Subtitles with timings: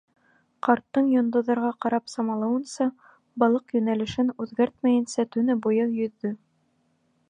[0.67, 2.89] Ҡарттың йондоҙҙарға ҡарап самалауынса,
[3.45, 6.39] балыҡ, йүнәлешен үҙгәртмәйенсә, төнө буйы йөҙҙө.